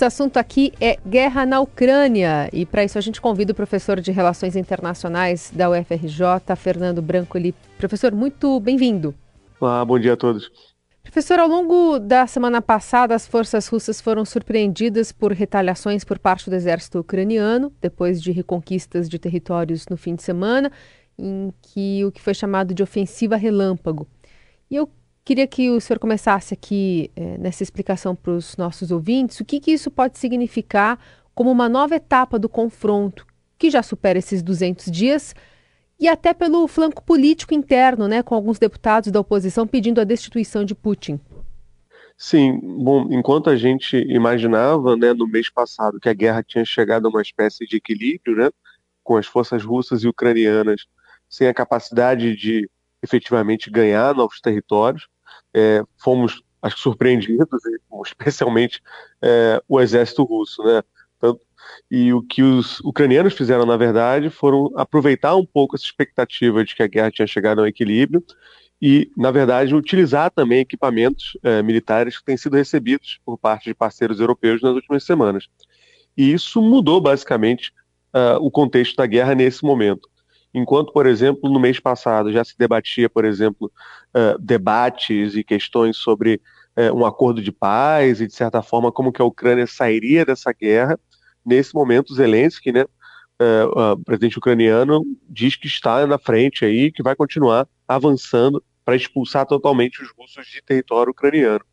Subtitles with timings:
[0.00, 4.00] Nosso assunto aqui é guerra na Ucrânia e para isso a gente convida o professor
[4.00, 7.54] de Relações Internacionais da UFRJ, Fernando Brancoli.
[7.76, 9.14] Professor, muito bem-vindo.
[9.60, 10.50] Olá, bom dia a todos.
[11.02, 16.48] Professor, ao longo da semana passada, as forças russas foram surpreendidas por retaliações por parte
[16.48, 20.72] do exército ucraniano, depois de reconquistas de territórios no fim de semana,
[21.18, 24.08] em que o que foi chamado de ofensiva relâmpago.
[24.70, 24.88] E eu
[25.24, 29.60] queria que o senhor começasse aqui é, nessa explicação para os nossos ouvintes, o que,
[29.60, 30.98] que isso pode significar
[31.34, 33.26] como uma nova etapa do confronto,
[33.58, 35.34] que já supera esses 200 dias,
[35.98, 40.64] e até pelo flanco político interno, né, com alguns deputados da oposição pedindo a destituição
[40.64, 41.20] de Putin.
[42.16, 47.06] Sim, bom, enquanto a gente imaginava, né, no mês passado, que a guerra tinha chegado
[47.06, 48.50] a uma espécie de equilíbrio, né,
[49.02, 50.86] com as forças russas e ucranianas
[51.28, 52.68] sem a capacidade de
[53.02, 55.06] efetivamente ganhar novos territórios,
[55.54, 57.48] é, fomos, acho que, surpreendidos,
[58.06, 58.82] especialmente
[59.22, 60.82] é, o exército russo, né,
[61.18, 61.40] tanto
[61.90, 66.74] e o que os ucranianos fizeram, na verdade, foram aproveitar um pouco essa expectativa de
[66.74, 68.24] que a guerra tinha chegado a um equilíbrio
[68.80, 73.74] e, na verdade, utilizar também equipamentos eh, militares que têm sido recebidos por parte de
[73.74, 75.48] parceiros europeus nas últimas semanas.
[76.16, 77.72] E isso mudou, basicamente,
[78.14, 80.08] uh, o contexto da guerra nesse momento.
[80.52, 83.70] Enquanto, por exemplo, no mês passado já se debatia, por exemplo,
[84.14, 86.40] uh, debates e questões sobre
[86.76, 90.52] uh, um acordo de paz e, de certa forma, como que a Ucrânia sairia dessa
[90.52, 90.98] guerra,
[91.44, 97.02] nesse momento, Zelensky, né, uh, uh, presidente ucraniano, diz que está na frente aí, que
[97.02, 101.64] vai continuar avançando para expulsar totalmente os russos de território ucraniano.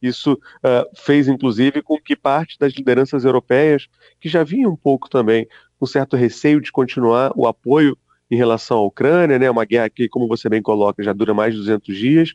[0.00, 3.86] Isso uh, fez, inclusive, com que parte das lideranças europeias,
[4.20, 5.46] que já vinham um pouco também
[5.82, 7.98] com certo receio de continuar o apoio
[8.30, 11.54] em relação à Ucrânia, né, uma guerra que, como você bem coloca, já dura mais
[11.54, 12.34] de 200 dias,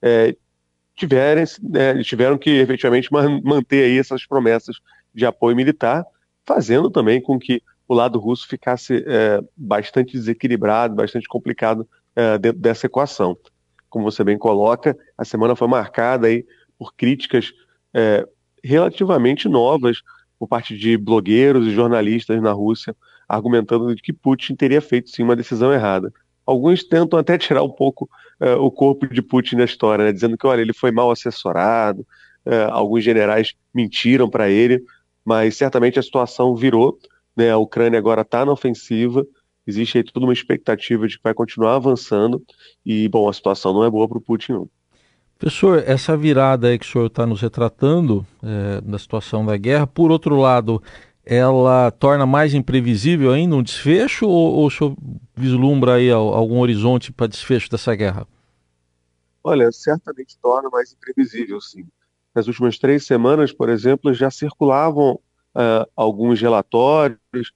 [0.00, 0.36] é,
[0.94, 1.42] tiverem,
[1.74, 3.08] é, tiveram que efetivamente
[3.42, 4.76] manter aí essas promessas
[5.12, 6.06] de apoio militar,
[6.46, 12.60] fazendo também com que o lado russo ficasse é, bastante desequilibrado, bastante complicado é, dentro
[12.60, 13.36] dessa equação.
[13.90, 16.46] Como você bem coloca, a semana foi marcada aí
[16.78, 17.52] por críticas
[17.92, 18.24] é,
[18.62, 20.00] relativamente novas
[20.38, 22.94] por parte de blogueiros e jornalistas na Rússia,
[23.28, 26.12] argumentando de que Putin teria feito sim uma decisão errada.
[26.44, 28.08] Alguns tentam até tirar um pouco
[28.40, 32.06] é, o corpo de Putin da história, né, dizendo que olha, ele foi mal assessorado,
[32.44, 34.84] é, alguns generais mentiram para ele,
[35.24, 36.98] mas certamente a situação virou,
[37.36, 37.50] né?
[37.50, 39.26] A Ucrânia agora está na ofensiva,
[39.66, 42.42] existe aí toda uma expectativa de que vai continuar avançando
[42.84, 44.70] e, bom, a situação não é boa para o Putin, não.
[45.38, 49.86] Professor, essa virada aí que o senhor está nos retratando é, da situação da guerra,
[49.86, 50.82] por outro lado,
[51.24, 54.96] ela torna mais imprevisível ainda um desfecho ou, ou o senhor
[55.36, 58.26] vislumbra aí algum horizonte para desfecho dessa guerra?
[59.42, 61.86] Olha, certamente torna mais imprevisível, sim
[62.34, 65.12] nas últimas três semanas, por exemplo, já circulavam
[65.54, 67.52] uh, alguns relatórios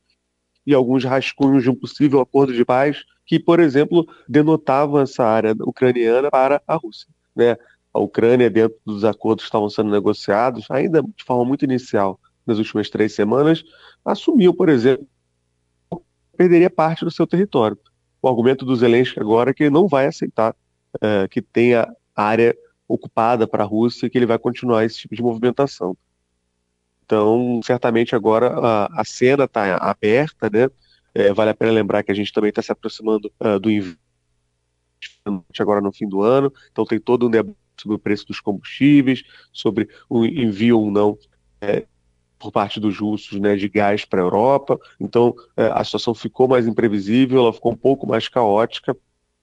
[0.65, 5.55] e alguns rascunhos de um possível acordo de paz que, por exemplo, denotavam essa área
[5.61, 7.09] ucraniana para a Rússia.
[7.39, 7.57] Né?
[7.95, 12.59] A Ucrânia, dentro dos acordos que estavam sendo negociados, ainda de forma muito inicial, nas
[12.59, 13.63] últimas três semanas,
[14.05, 15.07] assumiu, por exemplo,
[16.37, 17.79] perderia parte do seu território.
[18.21, 20.55] O argumento do Zelensky agora é que ele não vai aceitar
[20.97, 22.57] uh, que tenha área
[22.89, 25.97] ocupada para a Rússia que ele vai continuar esse tipo de movimentação.
[27.05, 30.69] Então, certamente agora a, a cena está aberta, né?
[31.15, 34.08] É, vale a pena lembrar que a gente também está se aproximando uh, do inverno
[35.59, 39.23] agora no fim do ano, então tem todo um debate sobre o preço dos combustíveis,
[39.53, 41.17] sobre o envio ou não
[41.61, 41.87] é,
[42.39, 44.79] por parte dos russos né, de gás para a Europa.
[45.01, 48.97] Então é, a situação ficou mais imprevisível, ela ficou um pouco mais caótica.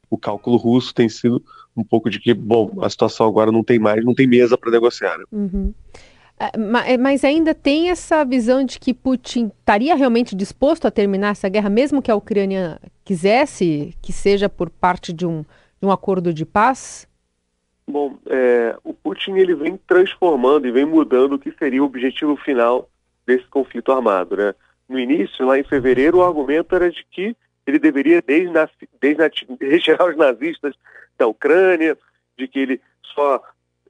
[0.10, 1.44] O cálculo russo tem sido
[1.76, 4.72] um pouco de que, bom, a situação agora não tem mais, não tem mesa para
[4.72, 5.18] negociar.
[5.18, 5.26] Né?
[5.32, 5.74] Uhum.
[6.38, 11.30] É, é, mas ainda tem essa visão de que Putin estaria realmente disposto a terminar
[11.30, 15.44] essa guerra, mesmo que a Ucrânia quisesse que seja por parte de um,
[15.80, 17.08] de um acordo de paz?
[17.88, 22.36] Bom, é, o Putin ele vem transformando e vem mudando o que seria o objetivo
[22.36, 22.90] final
[23.26, 24.36] desse conflito armado.
[24.36, 24.54] Né?
[24.90, 27.36] No início, lá em fevereiro, o argumento era de que
[27.66, 28.22] ele deveria
[29.62, 30.76] retirar os nazistas
[31.18, 31.98] da Ucrânia,
[32.38, 32.82] de que ele
[33.14, 33.42] só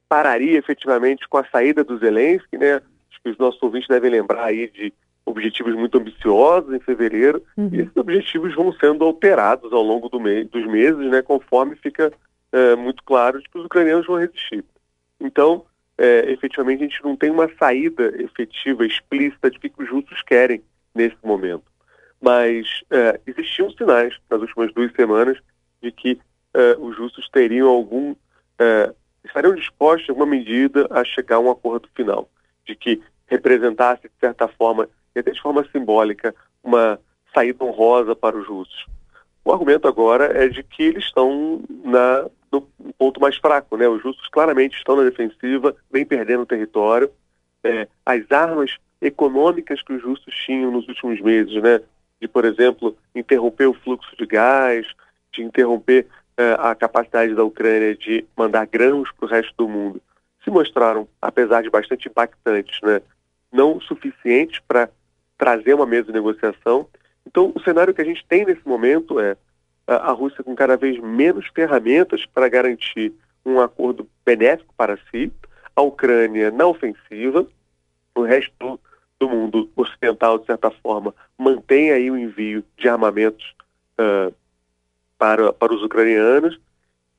[0.08, 2.74] pararia efetivamente com a saída do Zelensky, né?
[2.74, 4.92] Acho que os nossos ouvintes devem lembrar aí de
[5.24, 7.68] objetivos muito ambiciosos em fevereiro, uhum.
[7.72, 11.20] e esses objetivos vão sendo alterados ao longo do dos meses, né?
[11.22, 12.12] Conforme fica
[12.52, 14.64] é, muito claro de que os ucranianos vão resistir.
[15.20, 15.64] Então,
[15.98, 20.62] é, efetivamente, a gente não tem uma saída efetiva, explícita de que os russos querem
[20.94, 21.64] nesse momento.
[22.20, 25.38] Mas é, existiam sinais nas últimas duas semanas
[25.82, 26.18] de que
[26.54, 28.14] é, os russos teriam algum.
[29.26, 32.28] Estariam dispostos, em alguma medida, a chegar a um acordo final.
[32.64, 36.98] De que representasse, de certa forma, e até de forma simbólica, uma
[37.34, 38.86] saída honrosa para os russos.
[39.44, 42.62] O argumento agora é de que eles estão na, no
[42.98, 43.88] ponto mais fraco, né?
[43.88, 47.10] Os russos claramente estão na defensiva, vem perdendo território.
[47.62, 51.80] É, as armas econômicas que os russos tinham nos últimos meses, né?
[52.20, 54.86] De, por exemplo, interromper o fluxo de gás,
[55.32, 56.06] de interromper
[56.58, 60.02] a capacidade da Ucrânia de mandar grãos para o resto do mundo,
[60.44, 63.00] se mostraram, apesar de bastante impactantes, né?
[63.52, 64.88] Não suficientes para
[65.38, 66.86] trazer uma mesa de negociação.
[67.26, 69.36] Então, o cenário que a gente tem nesse momento é
[69.86, 73.12] a Rússia com cada vez menos ferramentas para garantir
[73.44, 75.32] um acordo benéfico para si,
[75.74, 77.46] a Ucrânia na ofensiva,
[78.14, 78.80] o resto
[79.18, 83.54] do mundo ocidental, de certa forma, mantém aí o envio de armamentos
[83.98, 84.34] uh,
[85.18, 86.58] para, para os ucranianos.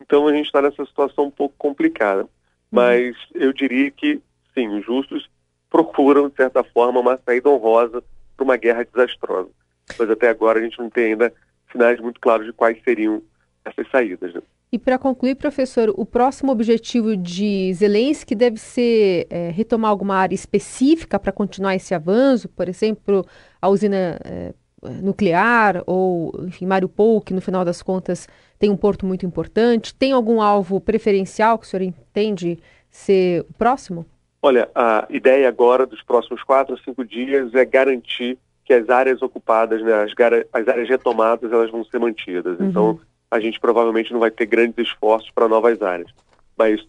[0.02, 2.24] Então a gente está nessa situação um pouco complicada.
[2.24, 2.30] Uhum.
[2.72, 4.22] Mas eu diria que,
[4.54, 5.30] sim, os justos
[5.70, 8.04] procuram, de certa forma, uma saída honrosa
[8.36, 9.50] para uma guerra desastrosa.
[9.98, 11.34] Mas até agora a gente não tem ainda
[11.72, 13.22] sinais muito claros de quais seriam
[13.66, 14.34] essas saídas.
[14.34, 14.42] Né?
[14.72, 20.36] E para concluir, professor, o próximo objetivo de Zelensky deve ser é, retomar alguma área
[20.36, 23.26] específica para continuar esse avanço, por exemplo,
[23.62, 24.54] a usina é,
[25.02, 28.28] nuclear ou, enfim, Mariupol, que no final das contas
[28.60, 29.94] tem um porto muito importante.
[29.94, 32.60] Tem algum alvo preferencial que o senhor entende
[32.90, 34.06] ser o próximo?
[34.42, 39.22] Olha, a ideia agora dos próximos quatro ou cinco dias é garantir que as áreas
[39.22, 40.12] ocupadas, né, as,
[40.54, 42.60] as áreas retomadas, elas vão ser mantidas.
[42.60, 42.66] Uhum.
[42.68, 43.00] Então,
[43.32, 46.12] a gente provavelmente não vai ter grandes esforços para novas áreas.
[46.58, 46.86] Mas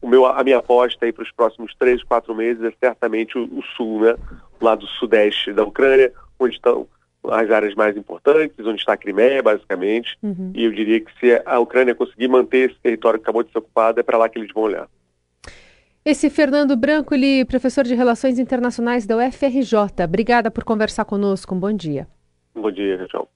[0.00, 3.44] o meu, a minha aposta aí para os próximos três, quatro meses é certamente o,
[3.44, 4.16] o, sul, né?
[4.60, 6.86] O lado sudeste da Ucrânia, onde estão
[7.30, 10.16] as áreas mais importantes, onde está a Crimeia, basicamente.
[10.22, 10.52] Uhum.
[10.54, 13.58] E eu diria que se a Ucrânia conseguir manter esse território que acabou de ser
[13.58, 14.88] ocupado, é para lá que eles vão olhar.
[16.04, 20.04] Esse Fernando Branco, ele professor de Relações Internacionais da UFRJ.
[20.04, 21.54] Obrigada por conversar conosco.
[21.54, 22.08] Um bom dia.
[22.54, 23.28] Bom dia, João.